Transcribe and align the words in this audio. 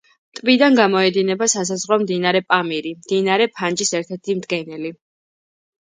ტბიდან 0.37 0.77
გამოედინება 0.79 1.49
სასაზღვრო 1.53 1.99
მდინარე 2.05 2.43
პამირი, 2.49 2.97
მდინარე 3.05 3.51
ფანჯის 3.61 3.97
ერთ-ერთი 4.03 4.41
მდგენელი. 4.43 4.99